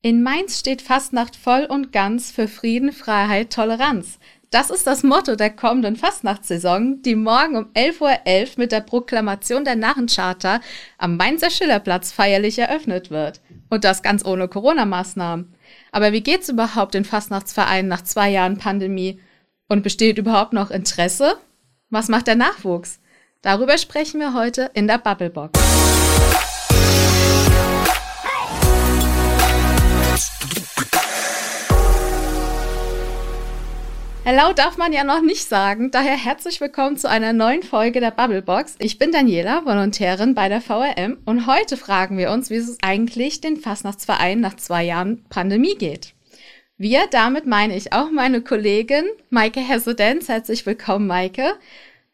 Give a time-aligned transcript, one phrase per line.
[0.00, 4.20] In Mainz steht Fastnacht voll und ganz für Frieden, Freiheit, Toleranz.
[4.48, 8.80] Das ist das Motto der kommenden Fastnachtssaison, die morgen um 11.11 Uhr .11 mit der
[8.80, 10.60] Proklamation der Narrencharta
[10.98, 13.40] am Mainzer Schillerplatz feierlich eröffnet wird.
[13.70, 15.52] Und das ganz ohne Corona-Maßnahmen.
[15.90, 19.20] Aber wie geht's überhaupt den Fastnachtsvereinen nach zwei Jahren Pandemie?
[19.66, 21.36] Und besteht überhaupt noch Interesse?
[21.90, 23.00] Was macht der Nachwuchs?
[23.42, 25.58] Darüber sprechen wir heute in der Bubblebox.
[34.30, 38.10] Hello darf man ja noch nicht sagen, daher herzlich willkommen zu einer neuen Folge der
[38.10, 38.74] Bubblebox.
[38.78, 43.40] Ich bin Daniela, Volontärin bei der VRM und heute fragen wir uns, wie es eigentlich
[43.40, 46.12] den Fastnachtsverein nach zwei Jahren Pandemie geht.
[46.76, 50.28] Wir, damit meine ich auch meine Kollegin Maike Hessedenz.
[50.28, 51.54] Herzlich willkommen, Maike.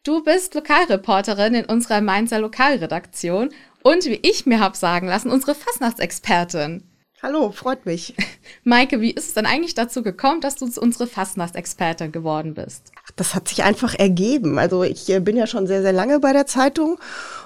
[0.05, 3.49] Du bist Lokalreporterin in unserer Mainzer Lokalredaktion
[3.83, 6.85] und wie ich mir hab sagen lassen, unsere Fastnachtsexpertin.
[7.25, 8.15] Hallo, freut mich.
[8.65, 12.93] Maike, wie ist es denn eigentlich dazu gekommen, dass du unsere Fastnachtsexpertin geworden bist?
[13.17, 14.59] Das hat sich einfach ergeben.
[14.59, 16.99] Also ich äh, bin ja schon sehr, sehr lange bei der Zeitung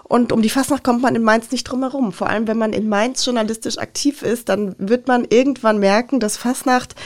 [0.02, 2.12] und um die Fastnacht kommt man in Mainz nicht drum herum.
[2.12, 6.36] Vor allem, wenn man in Mainz journalistisch aktiv ist, dann wird man irgendwann merken, dass
[6.36, 6.96] Fastnacht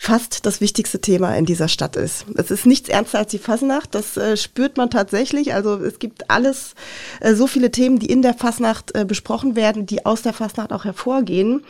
[0.00, 2.24] fast das wichtigste Thema in dieser Stadt ist.
[2.36, 5.54] Es ist nichts ernster als die Fasnacht, das äh, spürt man tatsächlich.
[5.54, 6.76] Also es gibt alles,
[7.20, 10.72] äh, so viele Themen, die in der Fasnacht äh, besprochen werden, die aus der Fasnacht
[10.72, 11.64] auch hervorgehen,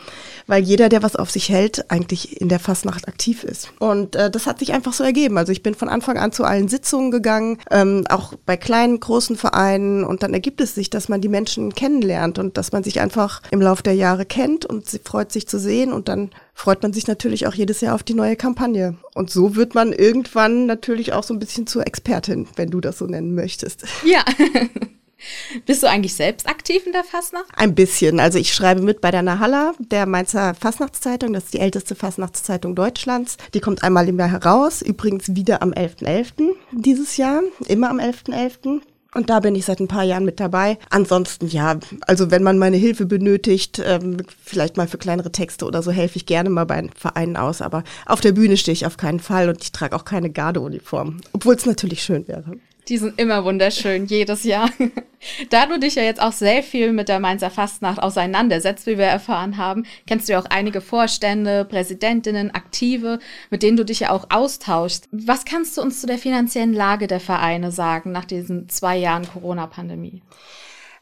[0.46, 3.72] weil jeder, der was auf sich hält, eigentlich in der Fasnacht aktiv ist.
[3.78, 5.38] Und äh, das hat sich einfach so ergeben.
[5.38, 9.36] Also ich bin von Anfang an zu allen Sitzungen gegangen, ähm, auch bei kleinen, großen
[9.36, 13.00] Vereinen und dann ergibt es sich, dass man die Menschen kennenlernt und dass man sich
[13.00, 16.82] einfach im Laufe der Jahre kennt und sie freut sich zu sehen und dann freut
[16.82, 18.96] man sich natürlich auch jedes Jahr auf die neue Kampagne.
[19.14, 22.98] Und so wird man irgendwann natürlich auch so ein bisschen zur Expertin, wenn du das
[22.98, 23.84] so nennen möchtest.
[24.04, 24.24] Ja.
[25.66, 27.46] Bist du eigentlich selbst aktiv in der Fastnacht?
[27.54, 28.20] Ein bisschen.
[28.20, 31.32] Also ich schreibe mit bei der Nahalla, der Mainzer Fastnachtszeitung.
[31.32, 33.36] Das ist die älteste Fastnachtszeitung Deutschlands.
[33.54, 34.82] Die kommt einmal im Jahr heraus.
[34.82, 36.38] Übrigens wieder am 11.11.
[36.38, 36.54] .11.
[36.72, 37.42] dieses Jahr.
[37.66, 38.32] Immer am 11.11.
[38.32, 38.80] .11.
[39.14, 40.78] Und da bin ich seit ein paar Jahren mit dabei.
[40.90, 45.82] Ansonsten ja, also wenn man meine Hilfe benötigt, ähm, vielleicht mal für kleinere Texte oder
[45.82, 47.62] so, helfe ich gerne mal bei Vereinen aus.
[47.62, 51.22] Aber auf der Bühne stehe ich auf keinen Fall und ich trage auch keine Gardeuniform,
[51.32, 52.58] obwohl es natürlich schön wäre.
[52.88, 54.70] Die sind immer wunderschön, jedes Jahr.
[55.50, 59.04] da du dich ja jetzt auch sehr viel mit der Mainzer Fastnacht auseinandersetzt, wie wir
[59.04, 63.18] erfahren haben, kennst du ja auch einige Vorstände, Präsidentinnen, Aktive,
[63.50, 65.08] mit denen du dich ja auch austauschst.
[65.12, 69.28] Was kannst du uns zu der finanziellen Lage der Vereine sagen nach diesen zwei Jahren
[69.28, 70.22] Corona-Pandemie?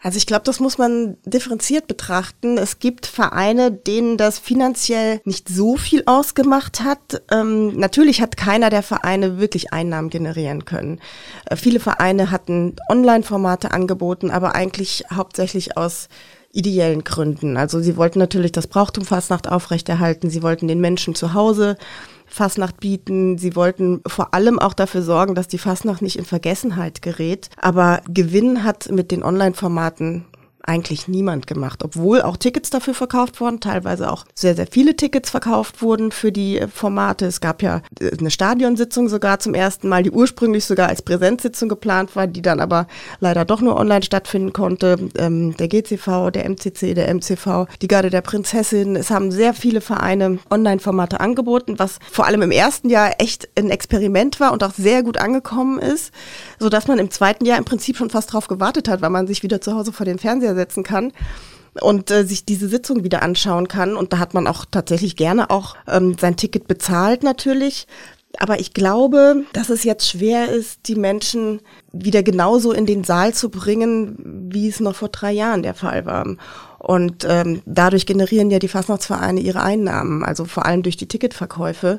[0.06, 2.58] Also ich glaube, das muss man differenziert betrachten.
[2.58, 7.22] Es gibt Vereine, denen das finanziell nicht so viel ausgemacht hat.
[7.32, 11.00] Ähm, natürlich hat keiner der Vereine wirklich Einnahmen generieren können.
[11.46, 16.08] Äh, viele Vereine hatten Online-Formate angeboten, aber eigentlich hauptsächlich aus
[16.52, 17.56] ideellen Gründen.
[17.56, 20.30] Also sie wollten natürlich das Brauchtum Fastnacht aufrechterhalten.
[20.30, 21.76] Sie wollten den Menschen zu Hause
[22.26, 23.38] Fasnacht bieten.
[23.38, 27.50] Sie wollten vor allem auch dafür sorgen, dass die Fasnacht nicht in Vergessenheit gerät.
[27.60, 30.26] Aber Gewinn hat mit den Online-Formaten
[30.66, 35.30] eigentlich niemand gemacht, obwohl auch Tickets dafür verkauft wurden, teilweise auch sehr, sehr viele Tickets
[35.30, 37.26] verkauft wurden für die äh, Formate.
[37.26, 41.68] Es gab ja äh, eine Stadionsitzung sogar zum ersten Mal, die ursprünglich sogar als Präsenzsitzung
[41.68, 42.86] geplant war, die dann aber
[43.20, 44.96] leider doch nur online stattfinden konnte.
[45.16, 48.96] Ähm, der GCV, der MCC, der MCV, die Garde der Prinzessin.
[48.96, 53.70] Es haben sehr viele Vereine Online-Formate angeboten, was vor allem im ersten Jahr echt ein
[53.70, 56.12] Experiment war und auch sehr gut angekommen ist,
[56.58, 59.26] so dass man im zweiten Jahr im Prinzip schon fast drauf gewartet hat, weil man
[59.26, 61.12] sich wieder zu Hause vor den Fernseher setzen kann
[61.80, 63.96] und äh, sich diese Sitzung wieder anschauen kann.
[63.96, 67.86] Und da hat man auch tatsächlich gerne auch ähm, sein Ticket bezahlt natürlich.
[68.38, 71.60] Aber ich glaube, dass es jetzt schwer ist, die Menschen
[71.92, 76.04] wieder genauso in den Saal zu bringen, wie es noch vor drei Jahren der Fall
[76.04, 76.36] war.
[76.78, 81.98] Und ähm, dadurch generieren ja die Fastnachtsvereine ihre Einnahmen, also vor allem durch die Ticketverkäufe.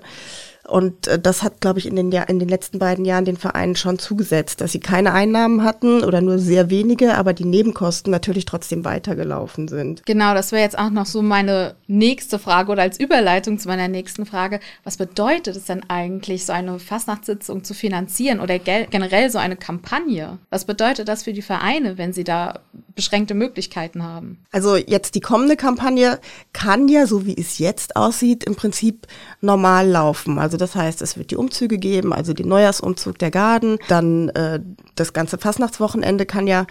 [0.67, 3.75] Und äh, das hat, glaube ich, in den, in den letzten beiden Jahren den Vereinen
[3.75, 8.45] schon zugesetzt, dass sie keine Einnahmen hatten oder nur sehr wenige, aber die Nebenkosten natürlich
[8.45, 10.05] trotzdem weitergelaufen sind.
[10.05, 13.87] Genau, das wäre jetzt auch noch so meine nächste Frage oder als Überleitung zu meiner
[13.87, 14.59] nächsten Frage.
[14.83, 20.37] Was bedeutet es denn eigentlich, so eine Fastnachtssitzung zu finanzieren oder generell so eine Kampagne?
[20.49, 22.59] Was bedeutet das für die Vereine, wenn sie da
[22.95, 24.43] beschränkte Möglichkeiten haben?
[24.51, 26.19] Also jetzt die kommende Kampagne
[26.51, 29.07] kann ja, so wie es jetzt aussieht, im Prinzip
[29.39, 30.39] normal laufen.
[30.39, 34.59] Also das heißt, es wird die Umzüge geben, also den Neujahrsumzug der Garden, dann äh,
[34.95, 36.65] das ganze Fastnachtswochenende kann ja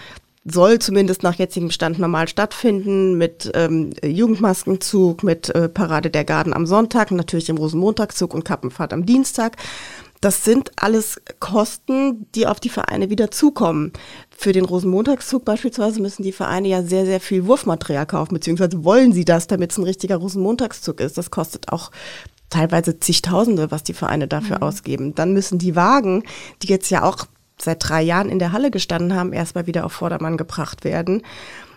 [0.48, 6.52] soll zumindest nach jetzigem Stand normal stattfinden mit ähm, Jugendmaskenzug, mit äh, Parade der Garden
[6.52, 9.56] am Sonntag, natürlich dem Rosenmontagszug und Kappenfahrt am Dienstag.
[10.20, 13.92] Das sind alles Kosten, die auf die Vereine wieder zukommen.
[14.30, 19.12] Für den Rosenmontagszug beispielsweise müssen die Vereine ja sehr, sehr viel Wurfmaterial kaufen, beziehungsweise wollen
[19.12, 21.18] sie das, damit es ein richtiger Rosenmontagszug ist.
[21.18, 21.90] Das kostet auch
[22.50, 24.62] teilweise zigtausende, was die Vereine dafür mhm.
[24.62, 25.14] ausgeben.
[25.14, 26.22] Dann müssen die Wagen,
[26.62, 27.26] die jetzt ja auch
[27.58, 31.22] seit drei Jahren in der Halle gestanden haben, erstmal wieder auf Vordermann gebracht werden.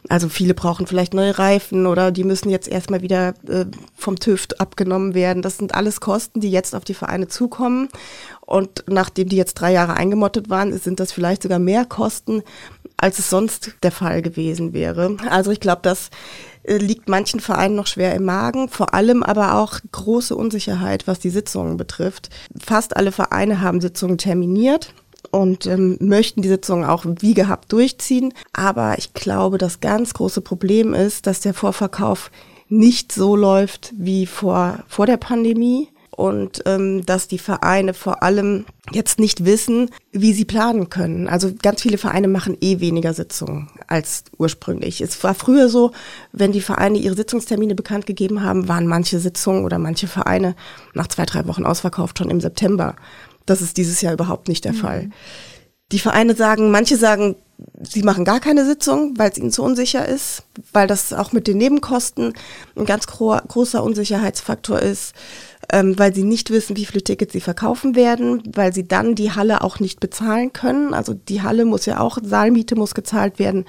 [0.07, 4.47] Also viele brauchen vielleicht neue Reifen oder die müssen jetzt erstmal wieder äh, vom TÜV
[4.57, 5.41] abgenommen werden.
[5.41, 7.89] Das sind alles Kosten, die jetzt auf die Vereine zukommen.
[8.45, 12.43] Und nachdem die jetzt drei Jahre eingemottet waren, sind das vielleicht sogar mehr Kosten,
[13.01, 15.17] als es sonst der Fall gewesen wäre.
[15.29, 16.09] Also ich glaube, das
[16.63, 21.19] äh, liegt manchen Vereinen noch schwer im Magen, vor allem aber auch große Unsicherheit, was
[21.19, 22.29] die Sitzungen betrifft.
[22.57, 24.93] Fast alle Vereine haben Sitzungen terminiert
[25.31, 28.33] und ähm, möchten die Sitzung auch wie gehabt durchziehen.
[28.53, 32.31] Aber ich glaube, das ganz große Problem ist, dass der Vorverkauf
[32.67, 38.65] nicht so läuft wie vor, vor der Pandemie und ähm, dass die Vereine vor allem
[38.91, 41.29] jetzt nicht wissen, wie sie planen können.
[41.29, 44.99] Also ganz viele Vereine machen eh weniger Sitzungen als ursprünglich.
[44.99, 45.91] Es war früher so,
[46.33, 50.57] wenn die Vereine ihre Sitzungstermine bekannt gegeben haben, waren manche Sitzungen oder manche Vereine
[50.93, 52.97] nach zwei, drei Wochen ausverkauft schon im September.
[53.45, 54.77] Das ist dieses Jahr überhaupt nicht der mhm.
[54.77, 55.09] Fall.
[55.93, 57.37] Die Vereine sagen, manche sagen,
[57.81, 60.43] sie machen gar keine Sitzung, weil es ihnen zu unsicher ist,
[60.73, 62.33] weil das auch mit den Nebenkosten
[62.75, 65.13] ein ganz gro großer Unsicherheitsfaktor ist,
[65.71, 69.31] ähm, weil sie nicht wissen, wie viele Tickets sie verkaufen werden, weil sie dann die
[69.31, 70.93] Halle auch nicht bezahlen können.
[70.93, 73.65] Also die Halle muss ja auch, Saalmiete muss gezahlt werden.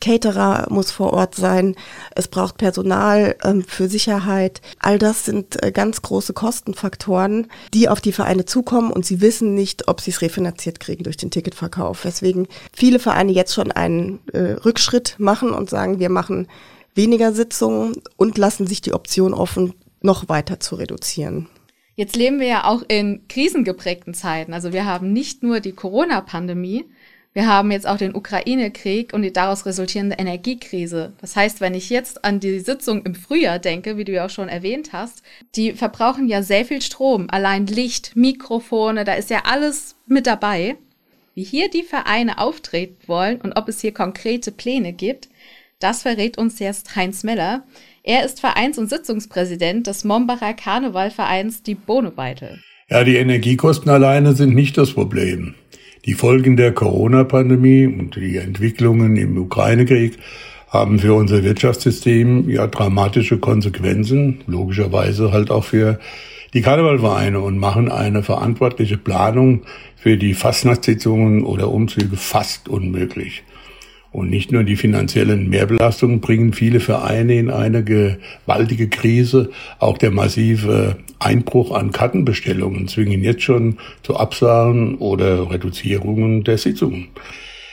[0.00, 1.76] Caterer muss vor Ort sein,
[2.14, 4.62] es braucht Personal ähm, für Sicherheit.
[4.78, 9.54] All das sind äh, ganz große Kostenfaktoren, die auf die Vereine zukommen und sie wissen
[9.54, 12.04] nicht, ob sie es refinanziert kriegen durch den Ticketverkauf.
[12.04, 16.48] Weswegen viele Vereine jetzt schon einen äh, Rückschritt machen und sagen, wir machen
[16.94, 21.48] weniger Sitzungen und lassen sich die Option offen, noch weiter zu reduzieren.
[21.94, 24.54] Jetzt leben wir ja auch in krisengeprägten Zeiten.
[24.54, 26.86] Also wir haben nicht nur die Corona-Pandemie,
[27.32, 31.12] wir haben jetzt auch den Ukraine-Krieg und die daraus resultierende Energiekrise.
[31.20, 34.30] Das heißt, wenn ich jetzt an die Sitzung im Frühjahr denke, wie du ja auch
[34.30, 35.22] schon erwähnt hast,
[35.54, 37.28] die verbrauchen ja sehr viel Strom.
[37.30, 40.76] Allein Licht, Mikrofone, da ist ja alles mit dabei.
[41.34, 45.28] Wie hier die Vereine auftreten wollen und ob es hier konkrete Pläne gibt,
[45.78, 47.64] das verrät uns jetzt Heinz Meller.
[48.02, 52.60] Er ist Vereins- und Sitzungspräsident des Mombacher Karnevalvereins Die Bonebeitel.
[52.88, 55.54] Ja, die Energiekosten alleine sind nicht das Problem.
[56.06, 60.16] Die Folgen der Corona-Pandemie und die Entwicklungen im Ukraine-Krieg
[60.68, 66.00] haben für unser Wirtschaftssystem ja dramatische Konsequenzen, logischerweise halt auch für
[66.54, 69.64] die Karnevalvereine und machen eine verantwortliche Planung
[69.94, 73.42] für die Fastnachtssitzungen oder Umzüge fast unmöglich.
[74.12, 80.10] Und nicht nur die finanziellen Mehrbelastungen bringen viele Vereine in eine gewaltige Krise, auch der
[80.10, 87.08] massive Einbruch an Kartenbestellungen zwingen jetzt schon zu Absagen oder Reduzierungen der Sitzungen.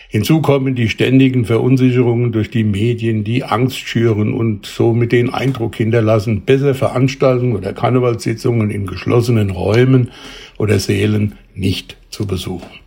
[0.09, 5.75] Hinzu kommen die ständigen Verunsicherungen durch die Medien, die Angst schüren und somit den Eindruck
[5.75, 10.11] hinterlassen, besser Veranstaltungen oder Karnevalssitzungen in geschlossenen Räumen
[10.57, 12.86] oder Sälen nicht zu besuchen.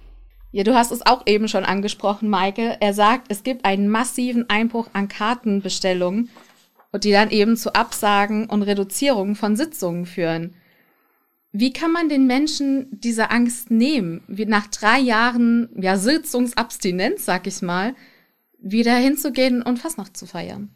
[0.52, 2.76] Ja, du hast es auch eben schon angesprochen, Maike.
[2.80, 6.28] Er sagt, es gibt einen massiven Einbruch an Kartenbestellungen,
[7.02, 10.54] die dann eben zu Absagen und Reduzierungen von Sitzungen führen.
[11.52, 17.46] Wie kann man den Menschen diese Angst nehmen, wie nach drei Jahren ja, Sitzungsabstinenz, sag
[17.46, 17.94] ich mal,
[18.58, 20.70] wieder hinzugehen und Fastnacht zu feiern?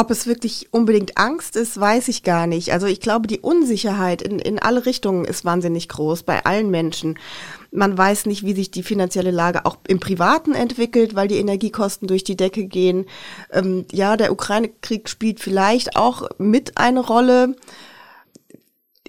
[0.00, 2.72] Ob es wirklich unbedingt Angst ist, weiß ich gar nicht.
[2.72, 7.18] Also ich glaube, die Unsicherheit in, in alle Richtungen ist wahnsinnig groß bei allen Menschen.
[7.70, 12.08] Man weiß nicht, wie sich die finanzielle Lage auch im Privaten entwickelt, weil die Energiekosten
[12.08, 13.04] durch die Decke gehen.
[13.52, 17.54] Ähm, ja, der Ukraine-Krieg spielt vielleicht auch mit eine Rolle.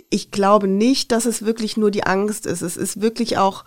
[0.10, 2.62] Ich glaube nicht, dass es wirklich nur die Angst ist.
[2.62, 3.64] Es ist wirklich auch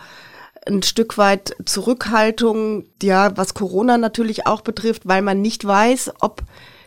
[0.66, 6.42] ein Stück weit Zurückhaltung, ja, was Corona natürlich auch betrifft, weil man nicht weiß, ob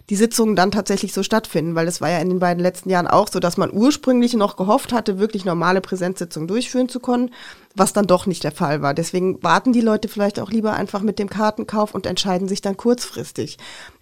[0.10, 3.08] die Sitzungen dann tatsächlich so stattfinden, weil es war ja in den beiden letzten Jahren
[3.08, 7.32] auch so, dass man ursprünglich noch gehofft hatte, wirklich normale Präsenzsitzungen durchführen zu können,
[7.76, 8.94] was dann doch nicht der Fall war.
[8.94, 12.78] Deswegen warten die Leute vielleicht auch lieber einfach mit dem Kartenkauf und entscheiden sich dann
[12.78, 13.58] kurzfristig.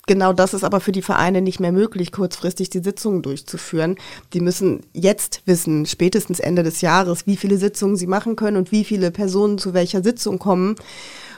[0.06, 3.96] Genau das ist aber für die Vereine nicht mehr möglich, kurzfristig die Sitzungen durchzuführen.
[4.34, 8.72] Die müssen jetzt wissen, spätestens Ende des Jahres, wie viele Sitzungen sie machen können und
[8.72, 10.76] wie viele Personen zu welcher Sitzung kommen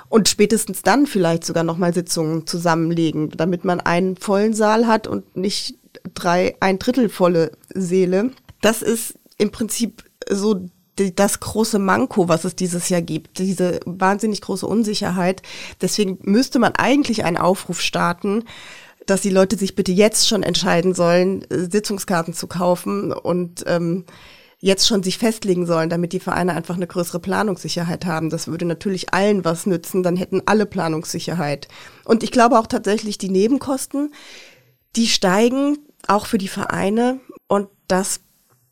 [0.10, 5.36] und spätestens dann vielleicht sogar nochmal Sitzungen zusammenlegen, damit man einen vollen Saal hat und
[5.36, 5.76] nicht
[6.14, 8.32] drei, ein Drittel volle Säle.
[8.62, 10.62] Das ist im Prinzip so
[11.16, 15.44] das große Manko, was es dieses Jahr gibt, diese wahnsinnig große Unsicherheit.
[15.82, 18.46] Deswegen müsste man eigentlich einen Aufruf starten,
[19.06, 24.06] dass die Leute sich bitte jetzt schon entscheiden sollen, Sitzungskarten zu kaufen und ähm,
[24.60, 28.30] jetzt schon sich festlegen sollen, damit die Vereine einfach eine größere Planungssicherheit haben.
[28.30, 31.68] Das würde natürlich allen was nützen, dann hätten alle Planungssicherheit.
[32.06, 34.14] Und ich glaube auch tatsächlich die Nebenkosten,
[34.96, 38.22] die steigen auch für die Vereine und das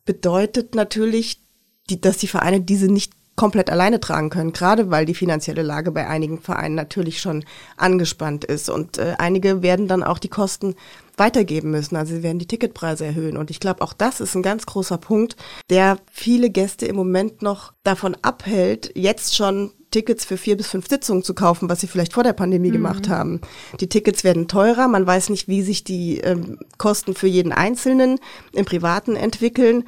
[0.05, 1.41] bedeutet natürlich,
[1.89, 5.91] die, dass die Vereine diese nicht komplett alleine tragen können, gerade weil die finanzielle Lage
[5.91, 7.43] bei einigen Vereinen natürlich schon
[7.75, 8.69] angespannt ist.
[8.69, 10.75] Und äh, einige werden dann auch die Kosten
[11.17, 11.95] weitergeben müssen.
[11.95, 13.37] Also sie werden die Ticketpreise erhöhen.
[13.37, 15.35] Und ich glaube, auch das ist ein ganz großer Punkt,
[15.69, 20.89] der viele Gäste im Moment noch davon abhält, jetzt schon Tickets für vier bis fünf
[20.89, 22.73] Sitzungen zu kaufen, was sie vielleicht vor der Pandemie mhm.
[22.73, 23.39] gemacht haben.
[23.79, 24.89] Die Tickets werden teurer.
[24.89, 28.19] Man weiß nicht, wie sich die ähm, Kosten für jeden Einzelnen
[28.51, 29.85] im Privaten entwickeln.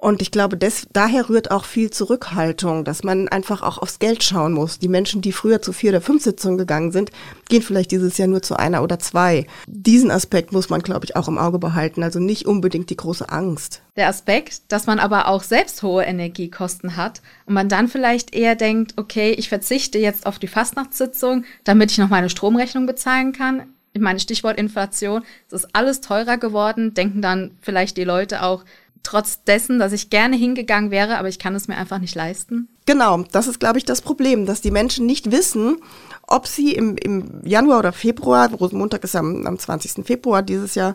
[0.00, 4.22] Und ich glaube, des, daher rührt auch viel Zurückhaltung, dass man einfach auch aufs Geld
[4.22, 4.78] schauen muss.
[4.78, 7.10] Die Menschen, die früher zu vier oder fünf Sitzungen gegangen sind,
[7.48, 9.46] gehen vielleicht dieses Jahr nur zu einer oder zwei.
[9.66, 12.04] Diesen Aspekt muss man, glaube ich, auch im Auge behalten.
[12.04, 13.82] Also nicht unbedingt die große Angst.
[13.96, 18.54] Der Aspekt, dass man aber auch selbst hohe Energiekosten hat und man dann vielleicht eher
[18.54, 23.64] denkt, okay, ich verzichte jetzt auf die Fastnachtssitzung, damit ich noch meine Stromrechnung bezahlen kann.
[23.94, 28.64] Ich meine, Stichwort Inflation, es ist alles teurer geworden, denken dann vielleicht die Leute auch,
[29.02, 32.68] trotz dessen, dass ich gerne hingegangen wäre, aber ich kann es mir einfach nicht leisten?
[32.86, 35.78] Genau, das ist, glaube ich, das Problem, dass die Menschen nicht wissen,
[36.26, 40.06] ob sie im, im Januar oder Februar, Rosenmontag ist am, am 20.
[40.06, 40.94] Februar dieses Jahr,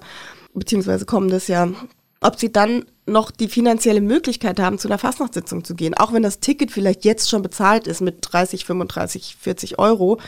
[0.54, 1.70] beziehungsweise kommendes Jahr,
[2.22, 5.94] ob sie dann noch die finanzielle Möglichkeit haben, zu einer Fastnachtssitzung zu gehen.
[5.94, 10.20] Auch wenn das Ticket vielleicht jetzt schon bezahlt ist mit 30, 35, 40 Euro,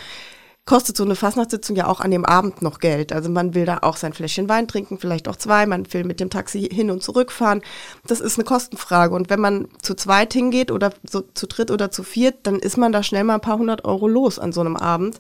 [0.66, 3.14] kostet so eine Fastnachtssitzung ja auch an dem Abend noch Geld.
[3.14, 6.20] Also man will da auch sein Fläschchen Wein trinken, vielleicht auch zwei, man will mit
[6.20, 7.62] dem Taxi hin und zurück fahren.
[8.08, 9.14] Das ist eine Kostenfrage.
[9.14, 12.78] Und wenn man zu zweit hingeht oder so zu dritt oder zu viert, dann ist
[12.78, 15.20] man da schnell mal ein paar hundert Euro los an so einem Abend.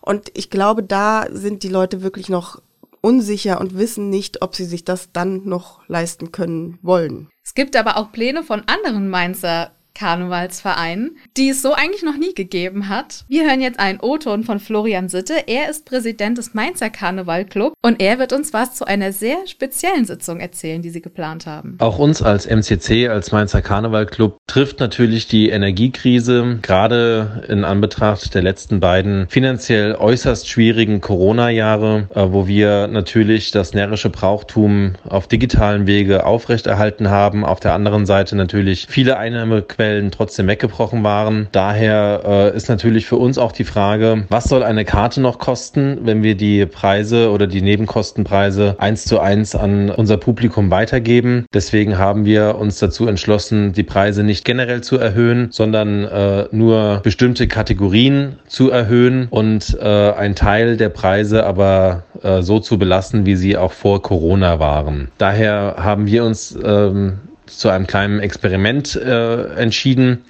[0.00, 2.60] Und ich glaube, da sind die Leute wirklich noch
[3.00, 7.28] unsicher und wissen nicht, ob sie sich das dann noch leisten können wollen.
[7.44, 12.34] Es gibt aber auch Pläne von anderen Mainzer Karnevalsverein, die es so eigentlich noch nie
[12.34, 13.24] gegeben hat.
[13.28, 15.34] Wir hören jetzt einen O-Ton von Florian Sitte.
[15.46, 20.04] Er ist Präsident des Mainzer Karnevalclub und er wird uns was zu einer sehr speziellen
[20.04, 21.76] Sitzung erzählen, die sie geplant haben.
[21.78, 28.42] Auch uns als MCC, als Mainzer Karnevalclub, trifft natürlich die Energiekrise, gerade in Anbetracht der
[28.42, 35.86] letzten beiden finanziell äußerst schwierigen Corona-Jahre, äh, wo wir natürlich das närrische Brauchtum auf digitalen
[35.86, 37.44] Wege aufrechterhalten haben.
[37.44, 41.48] Auf der anderen Seite natürlich viele Einnahmequellen Quellen trotzdem weggebrochen waren.
[41.52, 46.00] Daher äh, ist natürlich für uns auch die Frage, was soll eine Karte noch kosten,
[46.02, 51.46] wenn wir die Preise oder die Nebenkostenpreise eins zu eins an unser Publikum weitergeben.
[51.54, 57.00] Deswegen haben wir uns dazu entschlossen, die Preise nicht generell zu erhöhen, sondern äh, nur
[57.02, 63.24] bestimmte Kategorien zu erhöhen und äh, ein Teil der Preise aber äh, so zu belassen,
[63.24, 65.08] wie sie auch vor Corona waren.
[65.16, 67.20] Daher haben wir uns ähm,
[67.58, 70.24] zu einem kleinen Experiment äh, entschieden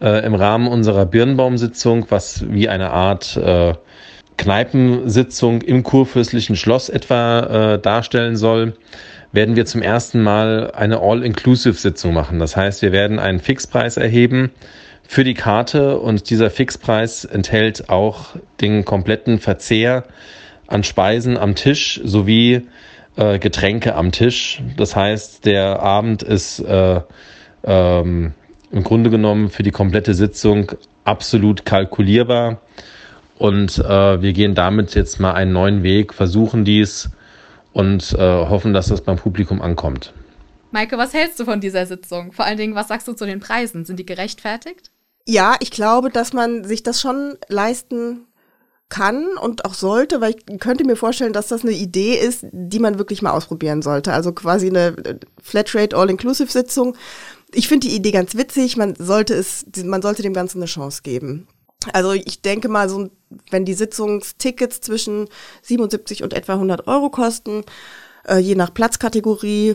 [0.00, 3.74] äh, im Rahmen unserer Birnbaumsitzung, was wie eine Art äh,
[4.36, 8.74] Kneipensitzung im kurfürstlichen Schloss etwa äh, darstellen soll,
[9.32, 12.38] werden wir zum ersten Mal eine All-Inclusive-Sitzung machen.
[12.38, 14.50] Das heißt, wir werden einen Fixpreis erheben
[15.06, 20.04] für die Karte und dieser Fixpreis enthält auch den kompletten Verzehr
[20.66, 22.62] an Speisen am Tisch sowie
[23.16, 24.62] äh, Getränke am Tisch.
[24.76, 27.00] Das heißt, der Abend ist äh,
[27.64, 28.32] ähm,
[28.70, 30.72] im Grunde genommen für die komplette Sitzung
[31.04, 32.60] absolut kalkulierbar.
[33.38, 37.10] Und äh, wir gehen damit jetzt mal einen neuen Weg, versuchen dies
[37.72, 40.12] und äh, hoffen, dass das beim Publikum ankommt.
[40.70, 42.32] Maike, was hältst du von dieser Sitzung?
[42.32, 43.84] Vor allen Dingen, was sagst du zu den Preisen?
[43.84, 44.90] Sind die gerechtfertigt?
[45.26, 48.26] Ja, ich glaube, dass man sich das schon leisten
[48.92, 52.78] kann und auch sollte, weil ich könnte mir vorstellen, dass das eine Idee ist, die
[52.78, 54.12] man wirklich mal ausprobieren sollte.
[54.12, 56.94] Also quasi eine äh, Flatrate All-Inclusive-Sitzung.
[57.54, 58.76] Ich finde die Idee ganz witzig.
[58.76, 61.48] Man sollte es, man sollte dem Ganzen eine Chance geben.
[61.94, 63.08] Also ich denke mal, so,
[63.50, 65.26] wenn die Sitzungstickets zwischen
[65.62, 67.64] 77 und etwa 100 Euro kosten,
[68.28, 69.74] äh, je nach Platzkategorie,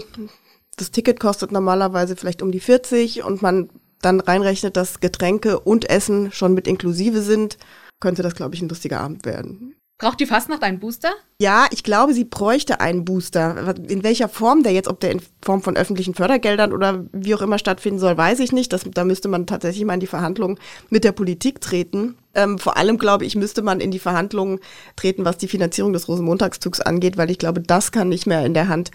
[0.77, 3.69] das Ticket kostet normalerweise vielleicht um die 40 und man
[3.99, 7.57] dann reinrechnet, dass Getränke und Essen schon mit inklusive sind,
[7.99, 9.75] könnte das, glaube ich, ein lustiger Abend werden.
[9.99, 11.09] Braucht die Fastnacht einen Booster?
[11.39, 13.75] Ja, ich glaube, sie bräuchte einen Booster.
[13.89, 17.41] In welcher Form der jetzt, ob der in Form von öffentlichen Fördergeldern oder wie auch
[17.41, 18.71] immer stattfinden soll, weiß ich nicht.
[18.73, 20.59] Das, da müsste man tatsächlich mal in die Verhandlungen
[20.91, 22.15] mit der Politik treten.
[22.35, 24.59] Ähm, vor allem, glaube ich, müsste man in die Verhandlungen
[24.95, 28.53] treten, was die Finanzierung des Rosenmontagszugs angeht, weil ich glaube, das kann nicht mehr in
[28.53, 28.91] der Hand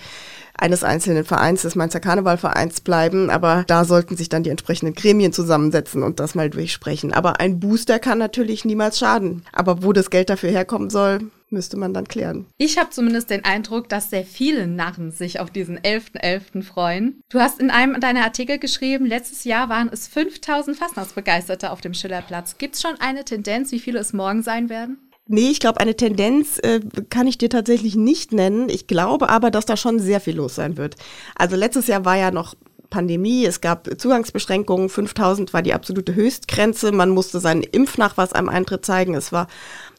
[0.57, 3.31] eines einzelnen Vereins, des Mainzer Karnevalvereins bleiben.
[3.31, 7.13] Aber da sollten sich dann die entsprechenden Gremien zusammensetzen und das mal durchsprechen.
[7.13, 9.45] Aber ein Booster kann natürlich niemals schaden.
[9.53, 11.21] Aber wo das Geld dafür herkommen soll,
[11.53, 12.47] müsste man dann klären.
[12.57, 16.23] Ich habe zumindest den Eindruck, dass sehr viele Narren sich auf diesen 11.11.
[16.23, 16.63] .11.
[16.63, 17.21] freuen.
[17.29, 21.95] Du hast in einem deiner Artikel geschrieben, letztes Jahr waren es 5000 Fastnachtsbegeisterte auf dem
[21.95, 22.59] Schillerplatz.
[22.59, 24.99] Gibt es schon eine Tendenz, wie viele es morgen sein werden?
[25.27, 28.69] Nee, ich glaube, eine Tendenz äh, kann ich dir tatsächlich nicht nennen.
[28.69, 30.97] Ich glaube aber, dass da schon sehr viel los sein wird.
[31.37, 32.55] Also letztes Jahr war ja noch
[32.91, 38.85] Pandemie, es gab Zugangsbeschränkungen, 5000 war die absolute Höchstgrenze, man musste seinen Impfnachweis am Eintritt
[38.85, 39.47] zeigen, es war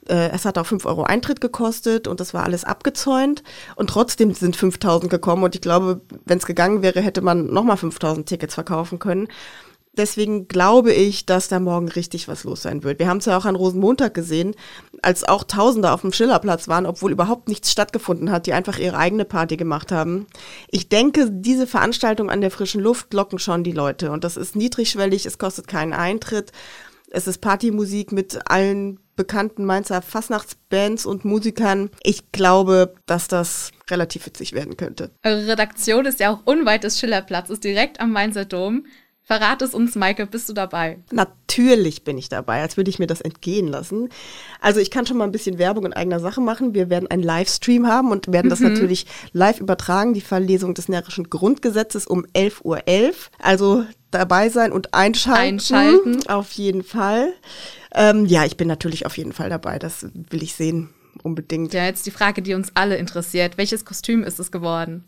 [0.07, 3.43] äh, es hat auch 5 Euro Eintritt gekostet und das war alles abgezäunt.
[3.75, 5.43] Und trotzdem sind 5000 gekommen.
[5.43, 9.27] Und ich glaube, wenn es gegangen wäre, hätte man nochmal 5000 Tickets verkaufen können.
[9.95, 12.97] Deswegen glaube ich, dass da morgen richtig was los sein wird.
[12.97, 14.55] Wir haben es ja auch an Rosenmontag gesehen,
[15.03, 18.97] als auch Tausende auf dem Schillerplatz waren, obwohl überhaupt nichts stattgefunden hat, die einfach ihre
[18.97, 20.25] eigene Party gemacht haben.
[20.71, 24.09] Ich denke, diese Veranstaltung an der frischen Luft locken schon die Leute.
[24.09, 26.51] Und das ist niedrigschwellig, es kostet keinen Eintritt.
[27.11, 31.91] Es ist Partymusik mit allen bekannten Mainzer Fastnachtsbands und Musikern.
[32.01, 35.11] Ich glaube, dass das relativ witzig werden könnte.
[35.23, 38.87] Eure Redaktion ist ja auch unweit des Schillerplatzes, direkt am Mainzer Dom.
[39.25, 40.99] Verrat es uns, Maike, bist du dabei?
[41.11, 44.09] Natürlich bin ich dabei, als würde ich mir das entgehen lassen.
[44.59, 46.73] Also ich kann schon mal ein bisschen Werbung in eigener Sache machen.
[46.73, 48.73] Wir werden einen Livestream haben und werden das mhm.
[48.73, 52.77] natürlich live übertragen, die Verlesung des närrischen Grundgesetzes um 11.11 Uhr.
[52.79, 53.15] .11.
[53.39, 55.55] Also dabei sein und einschalten.
[55.55, 56.27] Einschalten.
[56.27, 57.33] Auf jeden Fall.
[57.95, 59.79] Ähm, ja, ich bin natürlich auf jeden Fall dabei.
[59.79, 60.89] Das will ich sehen.
[61.21, 61.73] Unbedingt.
[61.73, 63.57] Ja, jetzt die Frage, die uns alle interessiert.
[63.57, 65.05] Welches Kostüm ist es geworden?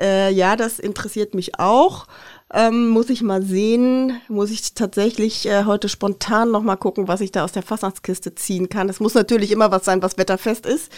[0.00, 2.06] Äh, ja, das interessiert mich auch.
[2.52, 7.20] Ähm, muss ich mal sehen, muss ich tatsächlich äh, heute spontan noch mal gucken, was
[7.20, 8.88] ich da aus der Fastnachtskiste ziehen kann.
[8.88, 10.90] Es muss natürlich immer was sein, was wetterfest ist.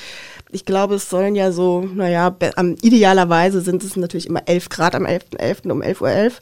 [0.50, 4.94] Ich glaube, es sollen ja so, naja, am idealerweise sind es natürlich immer 11 Grad
[4.94, 5.64] am 11.11.
[5.66, 5.71] .11.
[5.71, 6.09] um 11.11 Uhr.
[6.09, 6.32] .11.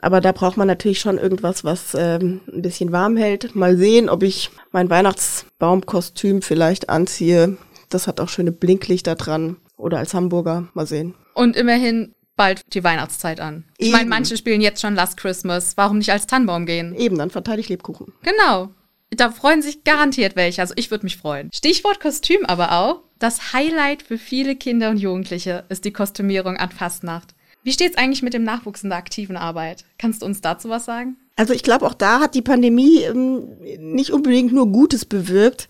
[0.00, 3.56] Aber da braucht man natürlich schon irgendwas, was ähm, ein bisschen warm hält.
[3.56, 7.56] Mal sehen, ob ich mein Weihnachtsbaumkostüm vielleicht anziehe.
[7.88, 9.56] Das hat auch schöne Blinklichter dran.
[9.76, 10.68] Oder als Hamburger.
[10.74, 11.14] Mal sehen.
[11.34, 13.64] Und immerhin bald die Weihnachtszeit an.
[13.76, 15.76] Ich meine, manche spielen jetzt schon Last Christmas.
[15.76, 16.94] Warum nicht als Tannenbaum gehen?
[16.94, 18.14] Eben, dann verteile ich Lebkuchen.
[18.22, 18.70] Genau.
[19.10, 20.62] Da freuen sich garantiert welche.
[20.62, 21.50] Also ich würde mich freuen.
[21.54, 23.02] Stichwort Kostüm aber auch.
[23.18, 27.34] Das Highlight für viele Kinder und Jugendliche ist die Kostümierung an Fastnacht.
[27.64, 29.84] Wie steht es eigentlich mit dem Nachwuchs in der aktiven Arbeit?
[29.98, 31.16] Kannst du uns dazu was sagen?
[31.36, 35.68] Also ich glaube, auch da hat die Pandemie ähm, nicht unbedingt nur Gutes bewirkt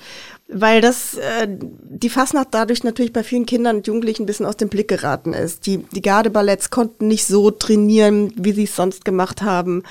[0.50, 4.56] weil das äh, die Fastnacht dadurch natürlich bei vielen Kindern und Jugendlichen ein bisschen aus
[4.56, 5.66] dem Blick geraten ist.
[5.66, 9.82] Die, die Gardeballetts konnten nicht so trainieren, wie sie es sonst gemacht haben.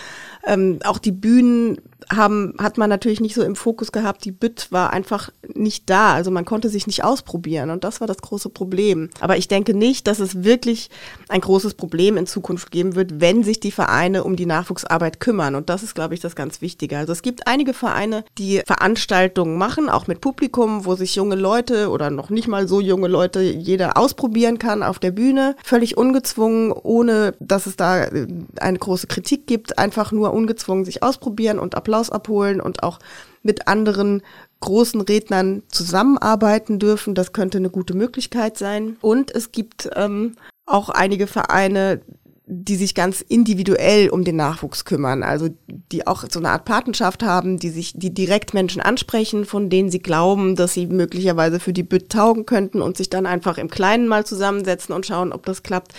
[0.47, 1.77] Ähm, auch die Bühnen
[2.11, 4.23] haben, hat man natürlich nicht so im Fokus gehabt.
[4.25, 6.13] Die Bütt war einfach nicht da.
[6.13, 7.69] Also man konnte sich nicht ausprobieren.
[7.69, 9.09] Und das war das große Problem.
[9.19, 10.89] Aber ich denke nicht, dass es wirklich
[11.29, 15.55] ein großes Problem in Zukunft geben wird, wenn sich die Vereine um die Nachwuchsarbeit kümmern.
[15.55, 16.97] Und das ist, glaube ich, das ganz Wichtige.
[16.97, 21.89] Also es gibt einige Vereine, die Veranstaltungen machen, auch mit Publikum, wo sich junge Leute
[21.89, 25.55] oder noch nicht mal so junge Leute jeder ausprobieren kann auf der Bühne.
[25.63, 28.27] Völlig ungezwungen, ohne dass es da äh,
[28.59, 29.77] eine große Kritik gibt.
[29.77, 32.99] Einfach nur ungezwungen sich ausprobieren und Applaus abholen und auch
[33.43, 34.21] mit anderen
[34.59, 37.15] großen Rednern zusammenarbeiten dürfen.
[37.15, 38.97] Das könnte eine gute Möglichkeit sein.
[39.01, 42.01] Und es gibt ähm, auch einige Vereine,
[42.49, 47.21] die sich ganz individuell um den Nachwuchs kümmern, also die auch so eine Art Patenschaft
[47.21, 51.73] haben, die sich, die direkt Menschen ansprechen, von denen sie glauben, dass sie möglicherweise für
[51.73, 55.45] die Bütt taugen könnten und sich dann einfach im Kleinen mal zusammensetzen und schauen, ob
[55.45, 55.93] das klappt.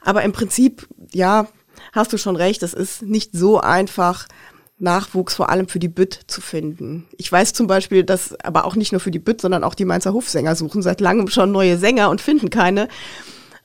[0.00, 1.48] Aber im Prinzip, ja,
[1.92, 4.26] hast du schon recht, es ist nicht so einfach,
[4.78, 7.08] Nachwuchs vor allem für die Bütt zu finden.
[7.16, 9.84] Ich weiß zum Beispiel, dass aber auch nicht nur für die Bütt, sondern auch die
[9.84, 12.88] Mainzer Hofsänger suchen seit langem schon neue Sänger und finden keine.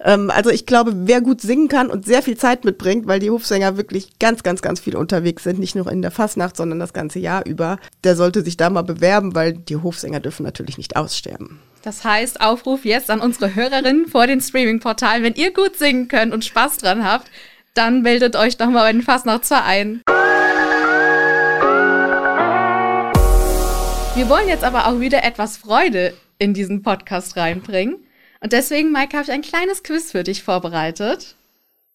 [0.03, 3.29] Ähm, also ich glaube, wer gut singen kann und sehr viel Zeit mitbringt, weil die
[3.29, 6.93] Hofsänger wirklich ganz, ganz, ganz viel unterwegs sind, nicht nur in der Fastnacht, sondern das
[6.93, 10.95] ganze Jahr über, der sollte sich da mal bewerben, weil die Hofsänger dürfen natürlich nicht
[10.95, 11.59] aussterben.
[11.83, 16.33] Das heißt, Aufruf jetzt an unsere Hörerinnen vor den Streaming-Portalen, wenn ihr gut singen könnt
[16.33, 17.29] und Spaß dran habt,
[17.73, 20.01] dann meldet euch doch mal bei den Fastnachtsverein.
[24.15, 27.97] Wir wollen jetzt aber auch wieder etwas Freude in diesen Podcast reinbringen.
[28.41, 31.35] Und deswegen, Maike, habe ich ein kleines Quiz für dich vorbereitet.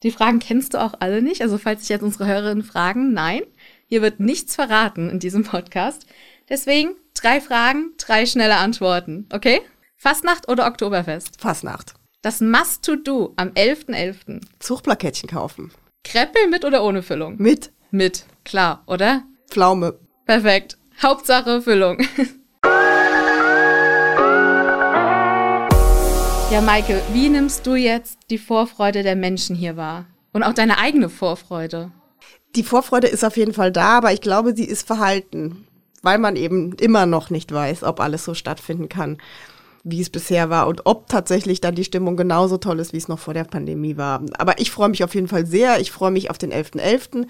[0.03, 1.43] Die Fragen kennst du auch alle nicht.
[1.43, 3.43] Also falls sich jetzt unsere Hörerinnen fragen, nein,
[3.87, 6.07] hier wird nichts verraten in diesem Podcast.
[6.49, 9.29] Deswegen drei Fragen, drei schnelle Antworten.
[9.33, 9.61] Okay?
[9.97, 11.41] Fastnacht oder Oktoberfest?
[11.41, 11.98] Fastnacht.
[12.21, 13.91] Das Must-to-Do am 11.11.
[13.91, 14.41] .11.
[14.59, 15.71] Zuchtplakettchen kaufen.
[16.03, 17.37] Kreppel mit oder ohne Füllung?
[17.39, 17.71] Mit.
[17.93, 19.23] Mit, klar, oder?
[19.49, 20.01] Pflaume.
[20.27, 20.79] Perfekt.
[21.01, 21.99] Hauptsache Füllung.
[26.51, 30.07] ja, Maike, wie nimmst du jetzt die Vorfreude der Menschen hier wahr?
[30.33, 31.93] Und auch deine eigene Vorfreude?
[32.57, 35.69] Die Vorfreude ist auf jeden Fall da, aber ich glaube, sie ist verhalten,
[36.03, 39.19] weil man eben immer noch nicht weiß, ob alles so stattfinden kann
[39.91, 43.09] wie es bisher war und ob tatsächlich dann die Stimmung genauso toll ist, wie es
[43.09, 44.23] noch vor der Pandemie war.
[44.39, 45.81] Aber ich freue mich auf jeden Fall sehr.
[45.81, 46.79] Ich freue mich auf den 11.11.
[46.79, 47.27] .11.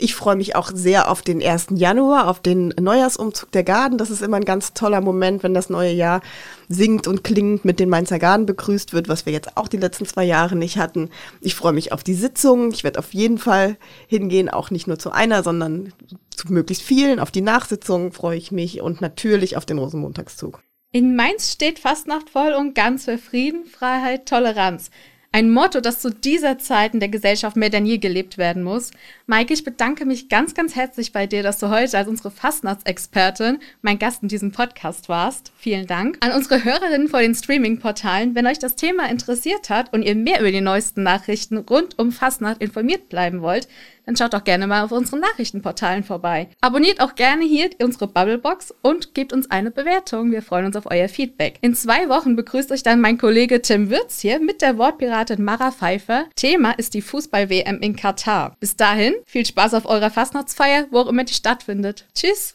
[0.00, 1.68] Ich freue mich auch sehr auf den 1.
[1.74, 3.98] Januar, auf den Neujahrsumzug der Garden.
[3.98, 6.20] Das ist immer ein ganz toller Moment, wenn das neue Jahr
[6.68, 10.06] singt und klingt mit den Mainzer Garden begrüßt wird, was wir jetzt auch die letzten
[10.06, 11.10] zwei Jahre nicht hatten.
[11.40, 12.70] Ich freue mich auf die Sitzungen.
[12.72, 15.92] Ich werde auf jeden Fall hingehen, auch nicht nur zu einer, sondern
[16.30, 17.18] zu möglichst vielen.
[17.18, 20.60] Auf die Nachsitzungen freue ich mich und natürlich auf den Rosenmontagszug.
[20.90, 24.90] In Mainz steht Fastnacht voll und ganz für Frieden, Freiheit, Toleranz.
[25.30, 28.92] Ein Motto, das zu dieser Zeit in der Gesellschaft mehr denn je gelebt werden muss.
[29.26, 33.58] Maike, ich bedanke mich ganz, ganz herzlich bei dir, dass du heute als unsere Fastnachtsexpertin
[33.82, 35.52] mein Gast in diesem Podcast warst.
[35.58, 36.16] Vielen Dank.
[36.20, 40.40] An unsere Hörerinnen vor den Streaming-Portalen, wenn euch das Thema interessiert hat und ihr mehr
[40.40, 43.68] über die neuesten Nachrichten rund um Fastnacht informiert bleiben wollt,
[44.08, 46.48] dann schaut doch gerne mal auf unseren Nachrichtenportalen vorbei.
[46.62, 50.32] Abonniert auch gerne hier unsere Bubblebox und gebt uns eine Bewertung.
[50.32, 51.58] Wir freuen uns auf euer Feedback.
[51.60, 55.72] In zwei Wochen begrüßt euch dann mein Kollege Tim Würz hier mit der Wortpiratin Mara
[55.72, 56.24] Pfeiffer.
[56.36, 58.56] Thema ist die Fußball-WM in Katar.
[58.60, 62.06] Bis dahin, viel Spaß auf eurer Fastnachtsfeier, wo auch immer die stattfindet.
[62.14, 62.54] Tschüss!